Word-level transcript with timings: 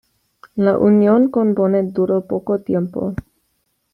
La 0.55 0.79
unión 0.79 1.29
con 1.29 1.53
Bonnet 1.53 1.91
duró 1.93 2.25
poco 2.25 2.61
tiempo. 2.61 3.13